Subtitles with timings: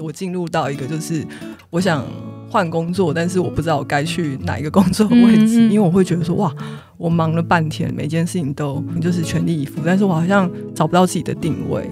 [0.00, 1.24] 我进入到一个就是
[1.70, 2.04] 我想
[2.48, 6.52] 换工作，但是我不知道我该去哪一个工作位置，因为我会觉得说哇，
[6.96, 11.88] 我忙了半天，每件事情都就是全力以赴，但是我好像找不到自己的定位。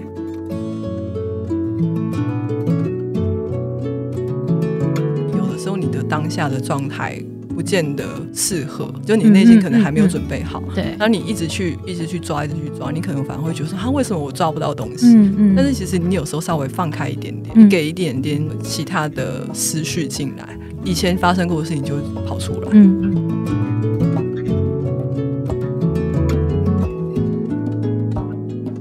[5.36, 7.22] 有的时候你的当下的状态。
[7.58, 10.62] 不见得适合，就你内心可能还没有准备好。
[10.76, 15.08] 对，那你一直去，一直去抓，一直去抓，你可能反而会觉得说，他为什么我抓不到东西？
[15.16, 15.54] 嗯嗯。
[15.56, 22.68] 但是其实你有时候稍微放开一点点，给一点点其他的思绪进来，以前发生过的事情就跑出来。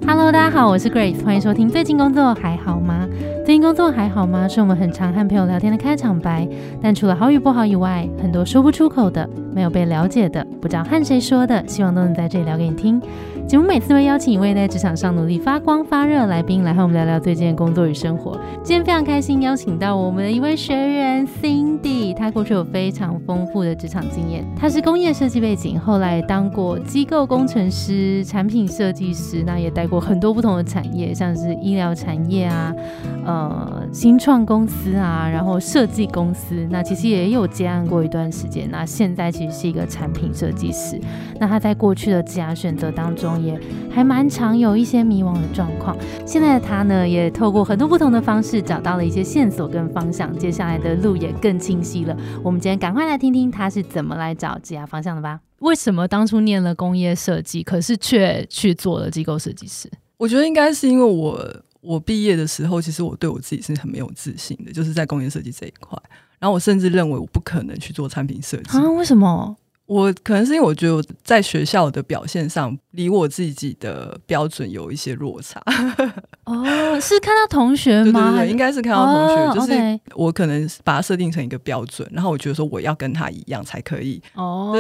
[0.06, 1.68] Hello，大家好，我是 Grace，欢迎收听。
[1.68, 2.97] 最近工作还好吗？
[3.48, 4.46] 最近工作还好吗？
[4.46, 6.46] 是我们很常和朋友聊天的开场白。
[6.82, 13.02] 但除了好与不好以外，很多说不出口的、没有被了解的、不知道和谁说的，希望都能在这里聊给你听。
[13.48, 18.38] 节目每次会邀请一位在职场上努力发光发热的来宾来和我们聊聊最近的工作与生活。
[18.62, 24.46] 今天非常开心邀请到我们的一位学员 Cindy，她过去有非常丰富的职场经验。
[24.54, 32.76] 她是工业设计背景，后来当过机构工程师、产品设计师，那也带过很多不同的产业，像是医疗产业啊，
[33.26, 36.68] 呃，新创公司啊，然后设计公司。
[36.70, 38.68] 那其实也有接案过一段时间。
[38.70, 41.00] 那现在其实是一个产品设计师。
[41.40, 43.37] 那他在过去的职业选择当中。
[43.42, 43.60] 也
[43.92, 45.96] 还蛮常有一些迷惘的状况。
[46.26, 52.18] 现在的他呢，也透过很多不同的方式找到了一些线索跟方向，接下来的路也更清晰了。
[52.44, 55.40] 我们今天赶快来听听他是怎么来找职业方向的吧。
[55.60, 59.90] 为什么当初念了工业设计，可是却去做了机构设计师？
[60.18, 65.98] 我觉得应该是因为我我毕业的时候，其实我对我自己是很没有自信的，就是在工业设计这一块。
[66.40, 68.92] 然后我甚至认为我不可能去做产品设计啊？
[68.92, 69.56] 为什么？
[69.88, 75.62] 我可能是因为我觉得我在学校的表现上，离我自己的标准有一些落差。
[76.46, 78.32] 哦，是看到同学吗？
[78.32, 84.22] 对对对，应该是看到同学，就是我可能把它设定成一个标准，然后我觉得说我要跟他一样才可以。
[84.34, 84.74] 哦，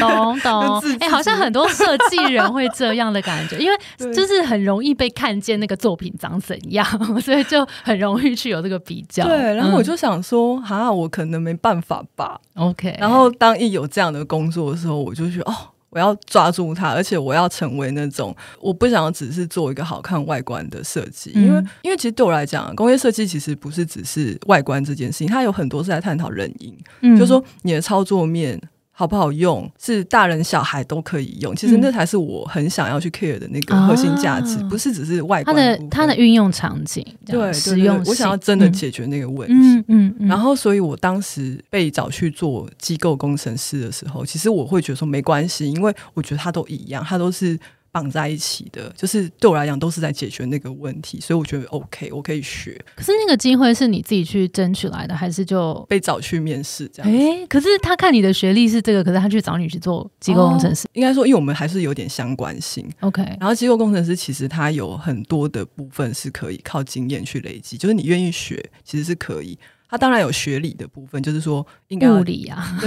[0.00, 0.80] 懂 懂。
[1.00, 6.84] 哎，好像很多设计人会这样的感觉，因为就是很容易被看见那个作品长怎样，
[7.20, 9.24] 所以就很容易去有这个比较。
[9.26, 12.40] 对，然后我就想说，哈，我可能没办法吧。
[12.54, 15.56] OK，然后当一有这样的工做的时候，我就觉得哦，
[15.90, 26.76] 我要抓住它，而且我要成为那种我不想只是做一个好看外观的设计，因为因为其实对我来讲，工业设计其实不是只是外观这件事情，它有很多是在探讨人因，
[27.16, 28.60] 就是说你的操作面。
[29.02, 35.56] 好不好用是大人小孩都可以用，其实那才是我很想要去 care 的那个核心价值，不是只是外观。
[35.56, 39.54] 它的它的运用场景，对实用，我想要真的解决那个问题。
[39.88, 40.28] 嗯嗯。
[40.28, 47.58] 然后，所以我当时被找去做机构工程师的时候，其实我会觉得说没关系，因为我觉得它都一样，它都是。
[47.92, 52.82] 绑在一起的，就是对我来讲都是在解决那个问题，所以我觉得 OK，我可以学。
[52.96, 57.12] 可是那个机会是你自己去争取来的，还是就被找去面试这样？
[57.12, 62.88] 哎，可是他看你的学历是这个，可是他去找你去做机构工程师，应该说，因为我们还是有点相关性。
[63.00, 69.58] OK，然后机构工程师其实他有很多的部分是可以靠经验去累积，就是你愿意学，其实是可以。
[69.92, 72.56] 他当然有学理的部分，就是说应该物理啊，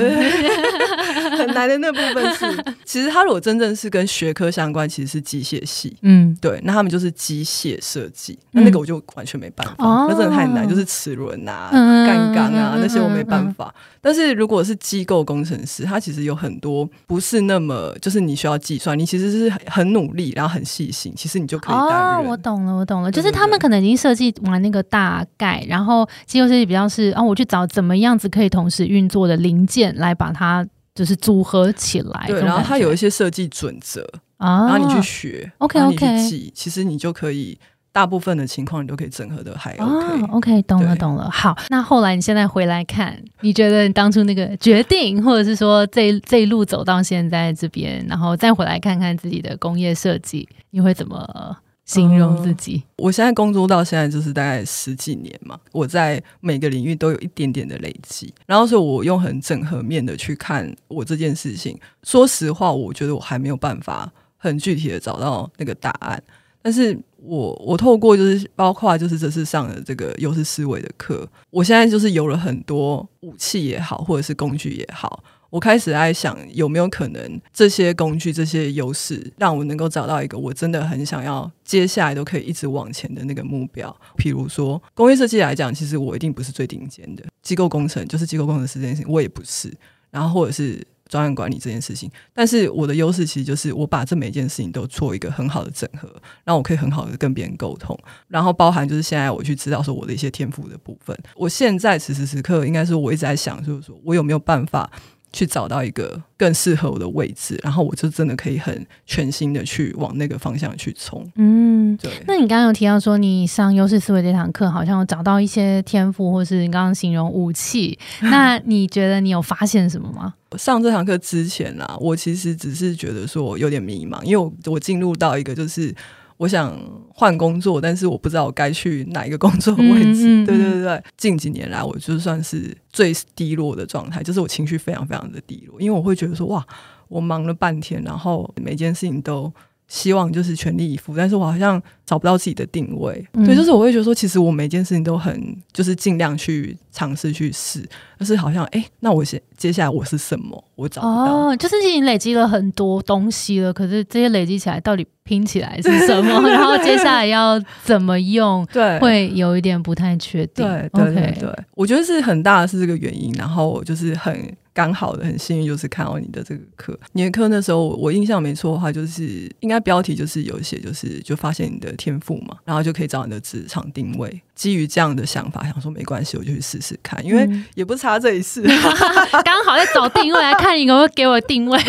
[1.37, 13.71] 很难的那部分是，其实他如果真正是跟学科相关，其实是机械系，嗯，对，那他们就是机械设计，那那个我就完全没办法，那真的太难，就是齿轮啊、杠杆啊那些我没办法。
[14.01, 22.25] 但是如果是机构工程师，他其实有很多不是那么，就是你需要计算，你其实是很努力，然后很细心，其实你就可以担任。
[22.25, 26.89] 我懂了，我懂了，就是他们可能已经设计完那个大概，然后机构设计比较。
[26.95, 32.25] 是啊，我去找怎么样子可以同时运作的零件来把它就是组合起来。
[32.27, 34.07] 对，然后它有一些设计准则
[34.37, 37.57] 啊，然后你去学，OK OK，其实你就可以
[37.91, 40.21] 大部分的情况你都可以整合的还 OK。
[40.31, 41.29] OK，懂了懂了。
[41.29, 51.57] 好，那后来你现在回来看，你觉得你当初那个决定，或者是说这这一路走到现在这边，然后再回来看看自己的工业设计，你会怎么？
[51.85, 61.79] 形容自己，我现在工作到现在就是大概十几年嘛，我在每个领域都有一点点的累积，然后所以我用很整合面的去看我这件事情。
[62.01, 66.21] 说实话，我觉得我还没有办法很具体的找到那个答案，
[66.61, 75.23] 但是我我透过就是包括就是这次上的这个优势思维的课，我现在就是有了很多武器也好，或者是工具也好。
[75.55, 83.95] 我开始在想，有没有可能这些工具、这些优势，让我能够找到一个我真的很想要接下来都可以一直往前的那个目标。
[84.17, 89.73] 譬如说，工业设计来讲，其实我一定不是最顶尖的；机构工程就是机构工程师这件事情，我也不是。
[90.11, 92.11] 然后或者是专案管理这件事情。
[92.33, 96.13] 但是我的优势其实就是我把这每一件事情都做一个很好的整合，
[96.43, 97.97] 让我可以很好的跟别人沟通，
[98.27, 101.17] 然后包含就是现在我去知道说我的一些天赋的部分。
[101.37, 104.91] 我现在此时此刻应该是我一直在想，就是说我有没有办法。
[105.33, 111.25] 去找到一个更适合我的位置，然后我就真的可以很全心的去往那个方向去冲。
[111.35, 112.11] 嗯，对。
[112.27, 117.97] 那你刚刚有提到说，你上优势思维这堂课，好像有找到一些天赋，或是你刚刚形容武器。
[118.21, 120.33] 那你觉得你有发现什么吗？
[120.57, 125.93] 上这堂课之前啊，我其实只是觉得说有点迷茫，因为我我进入到一个就是。
[126.37, 126.77] 我想
[127.13, 130.45] 换工作，但是我不知道我该去哪一个工作位置。
[130.45, 136.65] 对对对对，近几年来，我就算是最低落的状态，就是我情绪非常非常的低落，因为我会觉得说，哇，
[137.07, 139.51] 我忙了半天，然后每件事情都。
[139.87, 143.25] 希望就是全力以赴，但是我好像找不到自己的定位。
[143.33, 147.87] 对，就是我会觉得说，其实我每件事情都很就是尽量去尝试去试，
[148.17, 150.63] 但是好像哎，那我先接下来我是什么？
[150.75, 151.49] 我找不到。
[151.49, 156.41] 哦，就是已经累积了很多东西了，可是这些累积起来到底拼起来是什么？
[156.49, 158.65] 然后接下来要怎么用？
[158.73, 160.65] 对，会有一点不太确定。
[160.65, 164.51] 对对对对，我觉得是很大的是这个原因，然后就是很。
[164.75, 166.99] 刚好的很幸运，就是看到你的这个课。
[167.13, 174.41] 你的课那时候我印象没错的话，就是应该标题就是有写，就是就发现你的天赋嘛，然后就可以找你的职场定位。
[174.53, 178.63] 基于这样的想法，想说没关系，我就去试试看，因为也不差这一次。
[179.45, 181.79] 刚好在找定位，来看你有没有给我定位。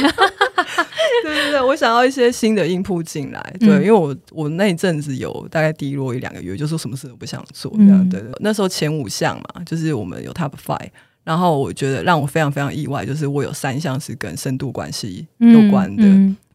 [1.24, 3.56] 对对对，我想要一些新的音铺进来。
[3.58, 8.08] 对，因为我我那一阵子有大概低落一两个月，就说什么事都不想做这样。
[8.08, 10.90] 对对，那时候前五项嘛，就是我们有 Top Five。
[11.26, 16.04] 然后我觉得让我非常非常意外，就是我有三项是跟深度关系有关的。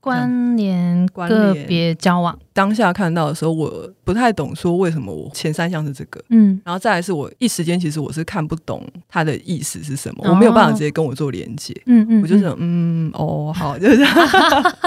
[0.02, 0.92] 关联。
[1.14, 14.04] 个别交往，当下看到的时候，我不太懂说为什么我前三项是这个，嗯，然后再来是我一时间其实我是看不懂它的意思是什么，我没有办法直接跟我做连接，嗯嗯，我就想，嗯哦好，就是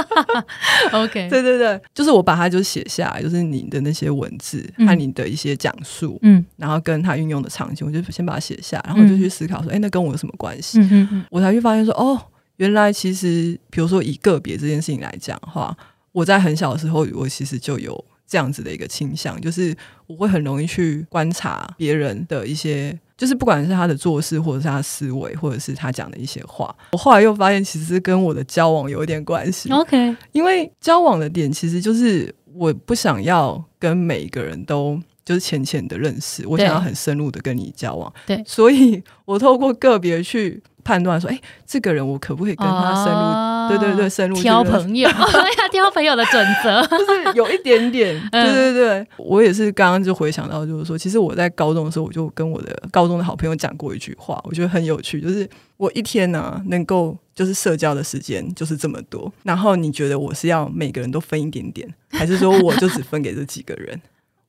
[0.93, 10.79] OK， 对对对，就是我把它就写下来，就是你的那些文字和你的一些讲述，嗯，然后跟它运用的场景，我就先把它写下，然后就去思考说，哎，那跟我有什么关系？
[10.81, 12.21] 嗯嗯嗯，我才去发现说，哦。
[12.57, 15.77] 原来其实，比如说以个别这件事情来讲的话，
[16.13, 26.73] 我在很小的时候，我其实就有这样子的一个倾向，就是我会很容易去观察别人的一些，就是不管是他的做事，或者是他思维，或者是他讲的一些话。
[26.93, 29.69] 我后来又发现，其实跟我的交往有一点关系。
[29.73, 38.13] OK，因为交往的点其实就是我不想要跟每一个人都就是浅浅的认识，我想要很深入的跟你交往。
[38.25, 40.63] 对，所以我透过个别去。
[40.85, 43.69] 判断说，哎，这个人我可不可以跟他深入？
[43.69, 48.21] 对对对，深入挑朋友， 要挑朋友的准则，就是有一点点。
[48.31, 55.49] 对对对，我也是刚刚就回想到，就是说，其实我在高中的时候，我就跟我的高中的好朋友讲过一句话，我觉得很有趣，就是
[55.79, 59.33] 我一天呢，能够就是社交的时间就是这么多。
[59.43, 63.99] 然后你觉得我是要每个人都分一点点，还是说我就只分给这几个人？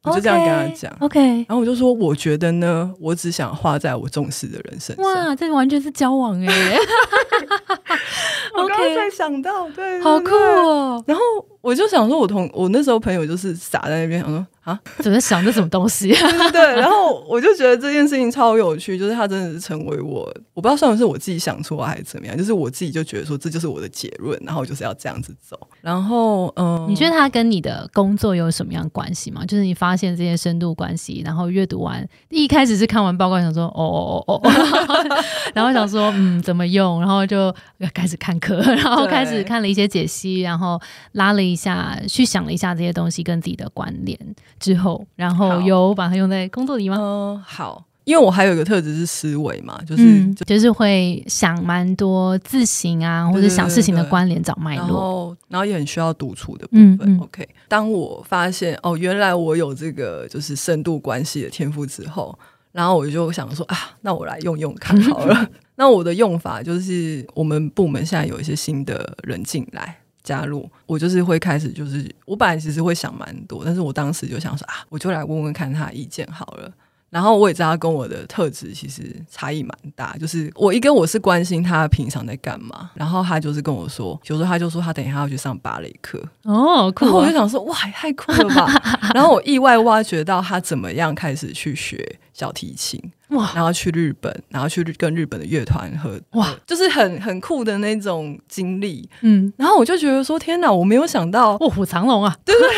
[0.05, 5.03] 我就这样跟他讲，OK，然后我就说，我觉得呢，我只想花在我重视的人身上。
[5.05, 6.77] 哇，这完全是交往哎！
[8.57, 11.03] 我刚刚才想到，对，好酷哦。
[11.07, 11.21] 然后
[11.65, 14.45] 我就想说，我同我那时候朋友就是傻在那边想说。
[14.65, 16.07] 啊， 怎么想这什么东西？
[16.51, 20.21] 对，然后我就觉得这件事情超有趣，就是他真的是成为我，
[20.55, 25.55] 我不知道算不是我自己想出来还是怎么样，就是我自己就觉得说这就是我的结论，然后就是要这样子走。
[25.81, 29.45] 然后，嗯，你觉得他跟你的工作有什么样关系吗？
[29.45, 34.51] 就是你发现这些深度关系，然后阅读完，一开始是看完报告想说哦哦哦哦，
[35.53, 37.53] 然后想说嗯怎么用，然后就
[37.93, 44.17] 开始看课，然后开始看了一些解析，然后拉了一下，去想了一下这些东西跟自己的关联。
[44.59, 46.97] 之后，然后有把它用在工作里吗？
[46.99, 57.19] 嗯，好，因为我还有一个特质是思维嘛，就是就是会想蛮多自行啊，或者想事情的关联找脉络，然后也很需要独处的部分。
[57.21, 62.37] OK，当我发现哦，原来我有这个就是深度关系的天赋之后，
[62.71, 65.49] 然后我就想说啊，那我来用用看好了。
[65.77, 69.97] 那我的用法就是，我们部门现在有一些新的人进来。
[70.25, 76.69] 加入我就是会开始，就是我本来其实会想蛮多，但是我当时就想说啊，我就来问问看他意见好了。
[77.11, 88.67] 然后我也知道他跟我的特质其实差异蛮大，就是我一个我是关心他平常在干嘛，然后他就是跟我说，有时候他就说他等一下要去上芭蕾课哦，然后我就想说哇，太酷了吧！
[89.15, 99.09] 然后我意外挖掘到他怎么样开始去学小提琴，哇然后去日本，然后去跟日本的乐团合，哇哇，就是很很酷的那种经历。
[99.21, 102.69] 嗯，然后我就觉得说，天哪，我没有想到，卧虎藏龙啊， 对不对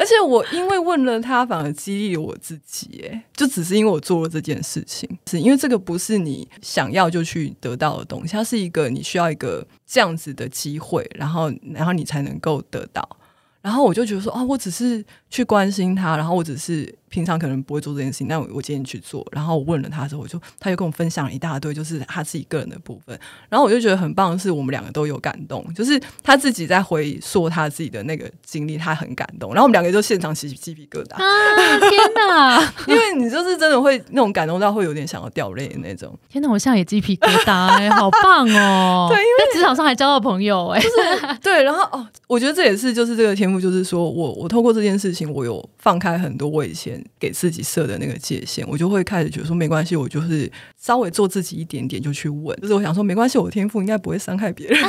[0.00, 13.08] 而且我因为问了他，反而激励了我自己，哎，就只是因为我做了这件事情，是因为这个不是你想要就去得到的东西，它是一个你需要一个这样子的机会，然后然后你才能够得到。
[13.62, 19.26] 然后我就觉得说，啊，我只是去关心他，然后我只是平常可能不会做这件事情，但我我今天去做。
[19.32, 23.18] 然后我问了他之后，我就他就跟我分享了一大堆，就是他自己个人的部分。
[23.48, 29.54] 然后我就觉得很棒的是，我们两个都有感动，就是他自己在回溯他自己的那个经历，他很感动。
[29.54, 31.90] 然后我们两个就现场起鸡皮疙瘩，啊，天
[32.28, 36.16] 哪，因为你就是真的会那种感动到会有点想要掉泪的那种。
[36.28, 39.06] 天哪，我现在也鸡皮疙瘩哎、好棒哦！
[39.14, 40.82] 对因为在职场上还交到朋友哎、
[41.42, 54.78] 对，然后哦，我觉得这也是就是这个天赋，就是说我我透过这件事情，我有放开很多我以前给自己设的那个界限，我就会开始觉得说没关系，我就是稍微做自己一点点就去问，就是我想说没关系，我的天赋应该不会伤害别人。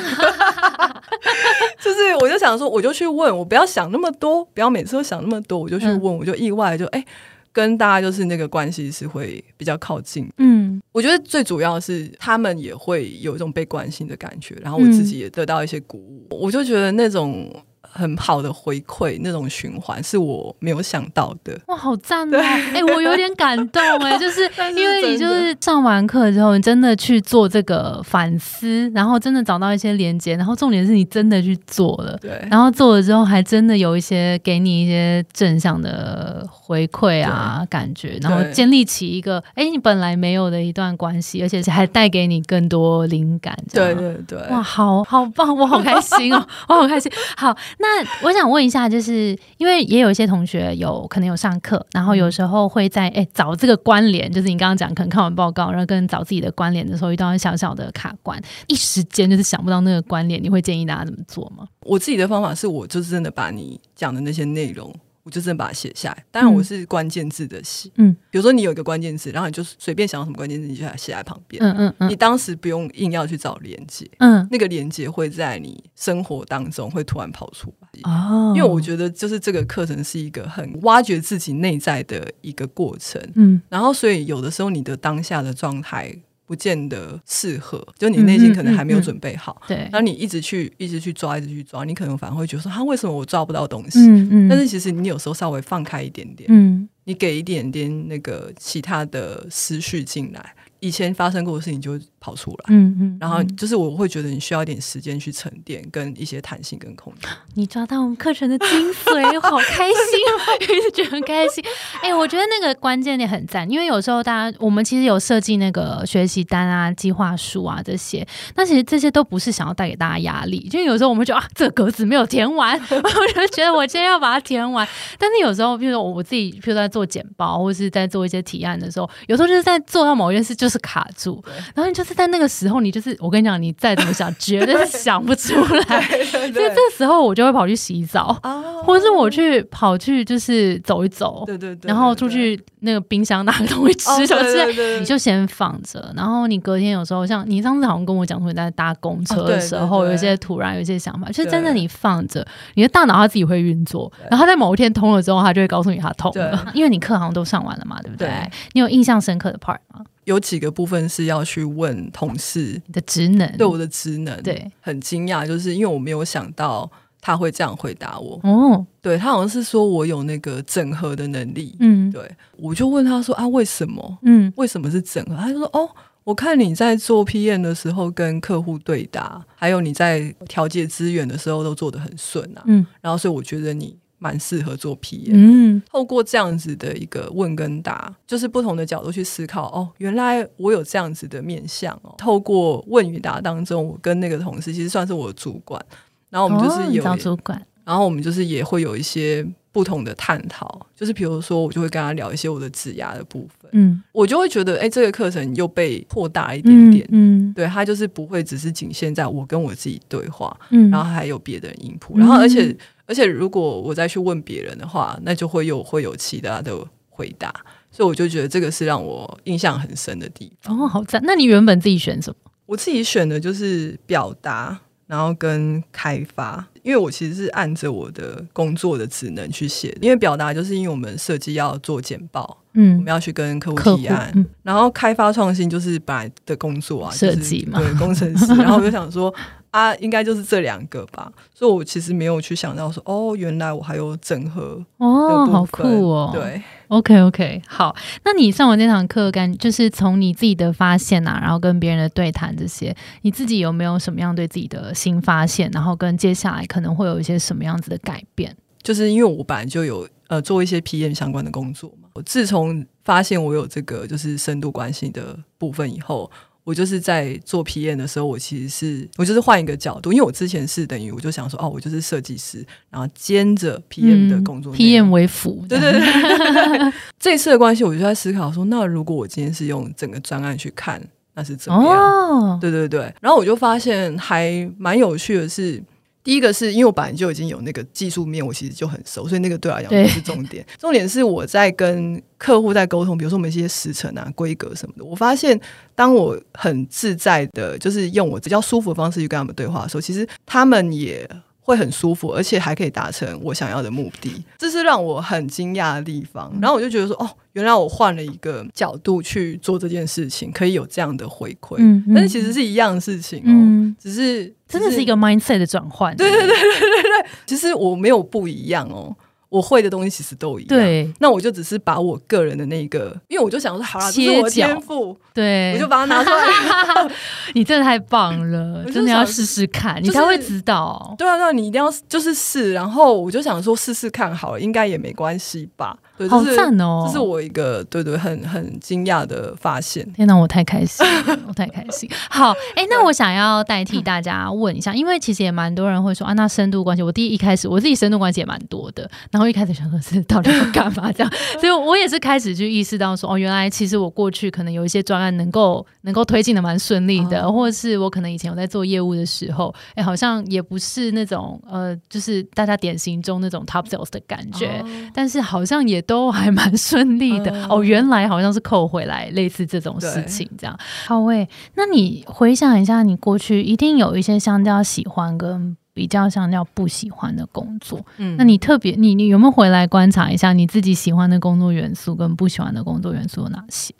[1.81, 7.03] 就是，我就想说，我就去问，我不要想那么多，不要每次都想那么多，我就去问，我就意外就哎、
[7.51, 10.29] 跟大家就是那个关系是会比较靠近。
[10.37, 17.51] 嗯我觉得最主要是他们也会有一种被关心的感觉，然后我自己也得到一些鼓舞，我就觉得那种
[17.91, 21.59] 很好的回馈，那种循环是我没有想到的。
[21.67, 22.37] 哇，好赞哦！
[22.39, 32.17] 哎、我有点感动哎， 就是因为你就是上完课之后，你真的去做这个反思，然后真的找到一些连接，然后重点是你真的去做了。
[32.21, 43.57] 对，然后做了之后，还真的有一些给你一些正向的回馈啊，感觉，然后建立起一个哎你本来没有的一段关系，而且还带给你更多灵感。
[43.73, 47.11] 对对对，哇，好好棒，我好开心哦， 我好开心。
[47.35, 61.67] 好，那我想问一下，就是因为也有一些同学有可能有上课，然后有时候会在哎找这个关联，就是你刚刚讲，可能看完报告，然后跟找自己的关联的时候，遇到小小的卡关，一时间就是想不到那个关联，你会建议大家怎么做吗？
[61.81, 64.93] 我自己的方法是我就是真的把你讲的那些内容。
[65.23, 68.15] 我就真的把它写下来，当然我是关键字的写，嗯。
[68.29, 71.61] 比如说你有一个关键字，然后你就随便想到什么关键字，你就把它写在旁边。
[71.63, 72.09] 嗯嗯嗯。
[72.09, 77.87] 你当时不用硬要去找连接，嗯，那个连接会在你生活当中会突然跑出来。
[78.03, 78.53] 哦。
[78.55, 83.61] 因为我觉得就是这个课程是一个很挖掘自己内在的一个过程，嗯。
[83.69, 86.15] 然后所以有的时候你的当下的状态
[86.51, 89.77] 不见得适合，就你内心可能还没有准备好，对。
[89.89, 93.99] 然，后你一直去一直去抓，一直去抓，你可能反而会觉得说，他为什么我抓不到东西？
[94.01, 96.89] 嗯嗯，但是其实你有时候稍微放开一点点，嗯。
[97.05, 102.65] 你给一点点那个其他的思绪进来，以前发生过的事情就会跑出来。
[102.69, 107.29] 嗯嗯，然后就是我会觉得你需要一点时间去沉淀，跟一些弹性跟空间。
[107.53, 111.63] 你抓到我们课程的精髓，我好开心哦，一直觉得很开心。
[112.01, 124.87] 哎、我觉得那个关键点很赞，因为有时候大家我们其实有设计那个学习单啊、计划书啊这些，那其实这些都不是想要带给大家压力，就有时候我们觉得啊，这个格子没有填完， 我就觉得我今天要把它填完。
[125.19, 131.43] 但是有时候，比如说我自己，比如说在做简报或是在做一些提案的时候，有时候就是在做到某一件事就是卡住，
[131.75, 136.07] 然后你就是在那个时候，你就是我跟你讲，你再怎么想，绝对是想不出来。
[136.11, 144.65] 对所以这个时候我就会跑去洗澡，啊，或者是我去跑去就是走一走，对对对，然后出去那个冰箱拿个东西吃，什么之类。
[144.65, 158.17] 对对你就先放着，然后你隔天有时候像你上次好像跟我讲说你在搭公车的时候，有一些突然有一些想法，就是真的你放着，你的大脑它自己会运作，然后它在某一天通了之后，它就会告诉你它通了，因为你课好像都上完了嘛，对不？
[158.17, 158.29] 对。
[158.73, 160.03] 你有印象深刻的 part 吗？
[160.25, 162.81] 有几个部分是要去问同事。
[162.91, 168.39] 的职能，对我的职能，对，很惊讶，就是因为我没有想到他会这样回答我。
[168.43, 172.11] 哦，对他好像是说我有那个整合的能力，嗯。
[172.11, 172.21] 对
[172.57, 174.17] 我就问他说啊，为什么？
[174.23, 174.51] 嗯。
[174.55, 175.35] 为什么是整合？
[175.35, 175.89] 他就说哦。
[176.23, 182.85] 我看你在做 PM 的时候跟客户对答，还有你在调节资源的时候都做得很顺啊，嗯。
[183.01, 185.31] 然后所以我觉得你蛮适合做 PM。
[185.33, 189.67] 嗯透过这样子的一个问跟答，就是不同的角度去思考。
[189.71, 192.13] 哦，原来我有这样子的面向哦。
[192.19, 195.83] 透过问与答当中，我跟那个同事其实算是我的主管，
[196.29, 200.85] 然后我们就是有，找主管，然后我们就是也会有一些不同的探讨。
[200.95, 207.07] 就是比如说，我就会跟他聊一些我的指压的部分，嗯我就会觉得，哎，这个课程又被扩大一点点。
[207.11, 212.75] 嗯对，他就是不会只是仅限在我跟我自己对话，嗯，然后还有别的人音谱，嗯然后而且、
[213.05, 216.77] 而且如果我再去问别人的话，那就会有会有其他的
[217.09, 217.53] 回答，
[217.91, 220.77] 所以我就觉得这个是让我印象很深的地方。
[220.79, 221.21] 哦，好赞！
[221.25, 222.51] 那你原本自己选什么？
[222.67, 226.65] 我自己选的就是表达，然后跟开发。
[226.83, 234.45] 因为我其实是按着我的工作的职能去写，因为表达就是因为我们设计要做简报，我嗯们，要去跟客户提案，嗯。
[234.63, 237.79] 然后开发创新就是本来的工作啊，设计嘛。
[237.79, 238.53] 就是对，工程师。
[238.61, 239.33] 然后我就想说
[239.71, 246.61] 啊，应该就是这两个吧，所以我其实没有去想到说，哦，原来我还有整合哦，好酷哦，对，
[246.91, 247.95] OK OK，好，
[248.25, 255.71] 那你上完这堂课，感就是从你自己的发现啊，然后跟别人的对谈这些，你自己有没有什么样对自己的新发现？
[255.71, 258.53] 然后跟接下来可能会有一些什么样子的改变？
[258.83, 266.29] 就是因为我本来就有呃做一些 PM 相关的工作嘛，我自从发现我有这个就是深度关系的部分以后。
[266.63, 281.01] 我就是在做 PM 的时候，我其实是我就是换一个角度，因为我之前是等于我就想说，哦，我就是设计师，然后兼着 PM 的工作 PM 为辅，对对对对对， 这一次的关系，我就在思考说，那如果我今天是用整个专案去看，
[281.33, 281.97] 那是怎么样？
[281.99, 285.81] 哦，对对对，然后我就发现还蛮有趣的是。
[286.23, 290.65] 第一个是因为我本来就已经有那个技术面，我其实就很熟，所以那个对我来讲不是重点。
[290.77, 295.03] 重点是我在跟客户在沟通，比如说我们一些时程啊、规格什么的。
[295.03, 295.59] 我发现，
[295.95, 301.27] 当我很自在的，就是用我比较舒服的方式去跟他们对话的时候，其实他们也
[301.71, 304.43] 会很舒服，而且还可以达成我想要的目的。
[304.57, 306.51] 这是让我很惊讶的地方。
[306.61, 311.77] 然后我就觉得说，哦，原来我换了一个角度去做这件事情，可以有这样的回馈。
[311.77, 319.15] 嗯嗯但是其实是一样的事情哦，嗯，只是真的是一个 mindset 的转换，对对对对对对，其实我没有不一样哦，
[319.51, 320.69] 我会的东西其实都一样。
[320.69, 327.11] 对那我就只是把我个人的那个，因为我就想说，好啦，这是我的天赋，对，我就把它拿出来。
[327.53, 331.13] 你真的太棒了， 就真的要试试看，你就是才会知道。
[331.17, 332.71] 对啊，对啊，你一定要就是试。
[332.71, 335.97] 然后我就想说，试试看好了，应该也没关系吧？
[336.17, 337.03] 对，好赞哦！
[337.07, 340.09] 这是我一个对对很很惊讶的发现。
[340.13, 342.09] 天哪，我太开心了， 我太开心。
[342.29, 364.67] 好，哎、那我想要代替大家问一下，因为其实也蛮多人会说啊，那深度关系，我第一一开始我自己深度关系也蛮多的，然后一开始想说是到底要干嘛这样， 所以我也是开始就意识到说，哦，原来其实我过去可能有一些专案能够能够推进的蛮顺利的，哦或者是我可能以前有在做业务的时候，哎、好像也不是那种呃，就是大家典型中那种 top sales 的感觉。
[364.67, 370.77] 哦但是好像也都还蛮 顺利的、嗯哦，原来好像是扣回来类似这种事情这样。
[371.05, 378.35] 好喂，那你回想一下，你过去一定有一些相较喜欢跟比较像叫不喜欢的工作，嗯。
[378.37, 383.93] 那你特别你你有没有回来观察一下你自己喜欢的工作元素跟不喜欢的工作元素有哪些？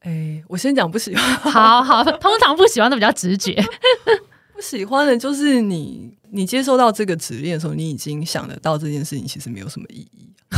[0.00, 3.62] 哎，我先讲不喜欢，好好，通常不喜欢的比较直觉，
[4.54, 10.30] 不喜欢的就是你你接收到这个指令的时候，你已经想得到这件事情其实没有什么意义。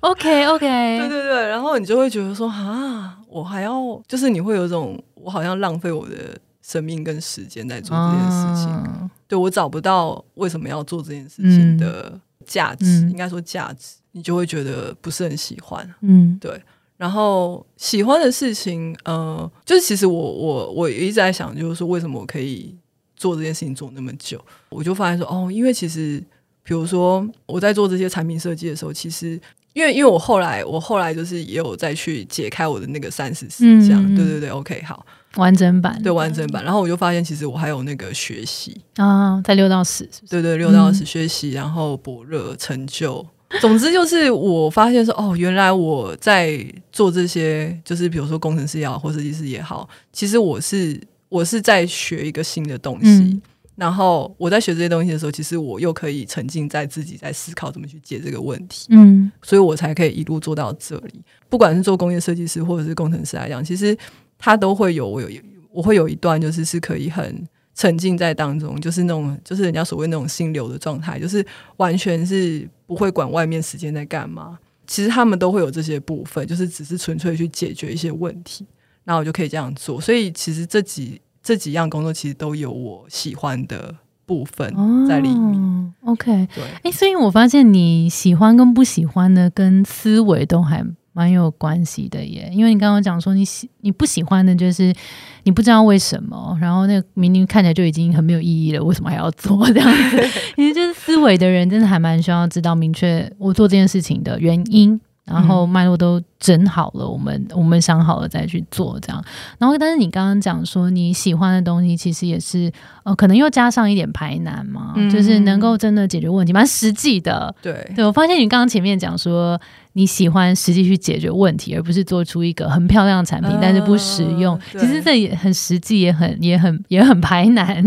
[0.00, 6.36] OK OK，对对对，然后你就会觉得说啊，我还要，就是你会有一种我好像浪费我的
[6.68, 15.94] 生命跟时间在做这件事情，嗯对我找不到为什么要做这件事情的价值，嗯应该说价值，你就会觉得不是很喜欢。
[16.02, 16.60] 嗯对
[16.98, 22.74] 然后喜欢的事情，呃，就是其实我我我一直在想，就是说为什么我可以
[23.16, 24.44] 做这件事情做那么久？
[24.68, 26.22] 我就发现说，哦，因为其实
[26.64, 29.40] 比如说我在做这些产品设计的时候，其实
[29.74, 35.06] 因为因为我后来我后来就是也有再去解开我的那个三十四这样，嗯嗯嗯对对对，OK，好，
[35.38, 36.62] 完整版对完整版。
[36.62, 40.08] 然后我就发现，其实我还有那个学习，啊，在六到十？
[40.28, 43.26] 对对，六到十学习，然后博热成就。
[43.60, 53.08] 总之就是我发现说，哦，原来我在做这些，就是比如说工程师也好，或设计师也好，其实我是我是在学一个新的东西。
[53.08, 53.42] 嗯
[53.78, 61.22] 然后我在学这些东西的时候，其实我又可以沉浸在自己在思考怎么去解这个问题，嗯所以我才可以一路做到这里。
[61.48, 63.96] 不管是做工业设计师或者是工程师来讲，其实
[64.38, 65.28] 他都会有我有
[65.70, 71.44] 我会有一段就是是可以很沉浸在当中，就是那种就是人家所谓那种心流的状态，就是
[71.76, 74.58] 完全是不会管外面时间在干嘛。
[74.86, 78.66] 其实他们都会有这些部分，就是只是纯粹去解决一些问题，
[79.04, 80.00] 然后我就可以这样做。
[80.00, 84.74] 所以其实这几这几样工作其实都有我喜欢的部分
[85.06, 85.60] 在里面。
[85.60, 90.82] 哦、OK，对，哎、所以我发现你喜欢跟不喜欢的跟思维都还
[91.18, 92.48] 蛮有关系的耶。
[92.52, 94.94] 因为你刚刚讲说你喜你不喜欢的就是
[95.42, 100.28] 你不知道为什么，然后那个明明看起来就已经很没有意义了，为什么还要做 这样子？
[100.54, 105.00] 其实就是思维的人真的还蛮需要知道明确我做这件事情的原因。
[105.30, 109.22] 然后脉络都整好了，我们我们想好了再去做这样。
[109.58, 117.54] 然后，但是你刚刚讲说你喜欢的东西，其实也是呃，可能又加上一点排难嘛，就是能够真的解决问题，蛮实际的。
[117.60, 119.60] 对，对我发现你刚刚前面讲说
[119.98, 124.56] 你喜欢实际去解决问题，而不是做出一个很漂亮的产品，但是不实用。
[124.70, 127.82] 其实这也很实际，也很也很也很排难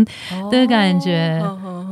[0.50, 1.42] 的感觉。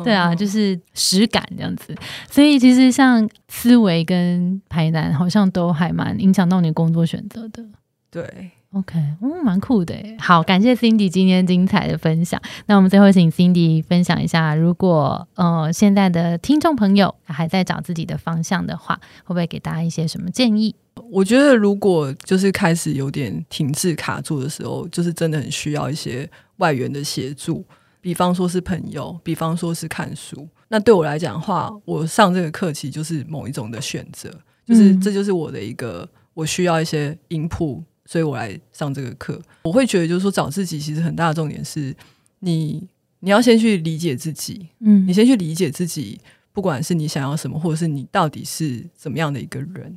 [0.05, 1.95] 对啊，就是实感这样子。
[2.31, 7.65] 所以其实像思维跟排难，好像都还蛮影响到你工作选择的。
[8.11, 8.51] 对。
[8.73, 12.41] OK，嗯，蛮酷的好，感谢 Cindy 今天精彩的分享。
[12.67, 20.73] 那我们最后请 Cindy 分享一下，如果呃现在的听众朋友还在找自己的方向的话，会不会给大家一些什么建议？
[21.11, 27.65] 我觉得如果就是开始有点停滞卡住的时候，就是真的很需要一些外援的协助，
[28.01, 30.49] 比方说是朋友，比方说是看书。
[30.69, 34.31] 那对我来讲的话，我上这个课其实就是某一种的选择，
[34.65, 37.83] 就是这就是我的一个我需要一些音谱。
[38.11, 41.95] 所以我来上这个课，我会觉得就是说找自己其实很大的重点是
[42.41, 42.85] 你
[43.21, 46.19] 你要先去理解自己，嗯，你先去理解自己，
[46.53, 49.97] 不管是你想要什么，或者是你到底是怎么样的一个人，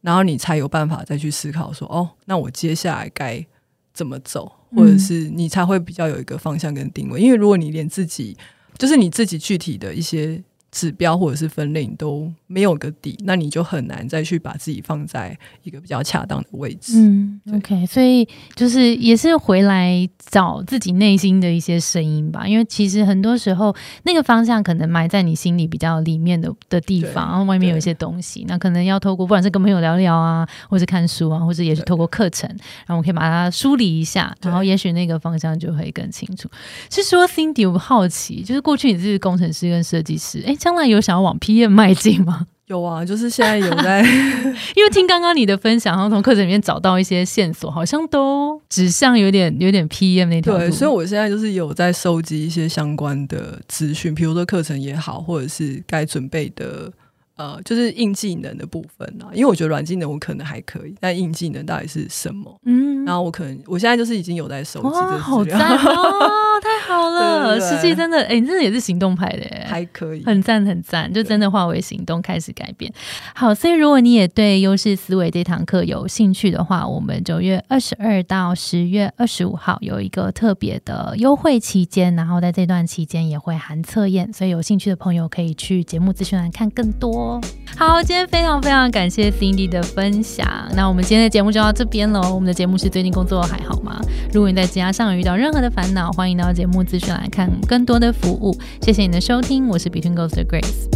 [0.00, 3.44] 然后你才有办法再去思考说，哦，那我接下来该
[3.92, 7.20] 怎么走，或者是你才会比较有一个方向跟定位。
[7.20, 8.34] 因为如果你连自己
[8.78, 10.42] 就是你自己具体的一些。
[10.72, 16.94] 指标或者是分类你都没有个底，那你就很难再去把自己放在一个比较恰当的位置。
[16.96, 32.48] 嗯，OK，所以就是也是回来找自己内心的一些声音吧，因为其实很多时候那个方向可能埋在你心里比较里面的的地方，然后外面有一些东西，那可能要透过不管是跟朋友聊聊啊，或是看书啊，或者也是透过课程，
[32.86, 36.48] 然后我可以把它梳理一下，然后也许那个方向就会更清楚。
[36.90, 40.56] 是说，Cindy，我好奇，就是过去你是工程师跟设计师，哎。
[40.62, 42.46] 将来有想要往 PM 迈进吗？
[42.66, 44.00] 有啊，就是现在有在
[44.76, 56.92] 因为听刚刚你的分享，然后从课程里面找到一些线索，好像都指向有点有点 PM 那条对，所以我现在就是有在收集一些相关的资讯，比如说课程也好，或者是该准备的。
[57.34, 62.54] 呃，就是硬技能的部分啊，因为我觉得软技能我可能还可以，但硬技能到底是什么？
[62.66, 72.92] 嗯，然后我可能我现在就是已经有在收集这好赞哦，太好了，实际真的，哎，你真的也是行动派的，还可以，很赞很赞，就真的化为行动，开始改变。
[73.34, 87.40] 好，所以如果你也对优势思维这堂课有兴趣的话，我们九月二十二到十月二十五号有一个特别的优惠期间，然后在这段期间也会含测验，所以有兴趣的朋友可以去节目资讯栏看更多。
[87.76, 90.46] 好，今天非常非常感谢 Cindy 的分享。
[90.74, 92.32] 那我们今天的节目就到这边喽。
[92.34, 94.00] 我们的节目是最近工作还好吗？
[94.32, 98.56] 如果你在职涯上有遇到任何的烦恼，欢迎到节目目资讯来看更多的服务。
[98.80, 100.88] 谢谢你的收听，我是 Between Ghost Grace。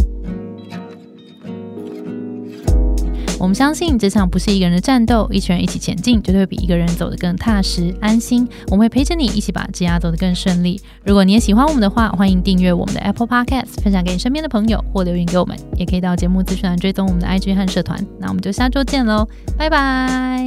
[3.39, 8.47] 我们相信这场不是一个人的战斗，一群人一起前进，绝对会比一个人走得更踏实安心。
[8.69, 10.81] 我们会陪着你一起把职涯走得更顺利。
[11.05, 18.03] 如果你也喜欢我们的话，欢迎订阅我们的 Apple Podcast，分享给你身边的朋友，或留言给我们，也可以到节目资讯栏追踪我们的 IG 和社团。
[18.19, 20.43] 那我们就下周见喽，拜拜，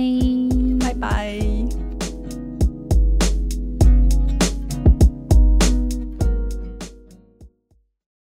[0.81, 1.80] 拜拜。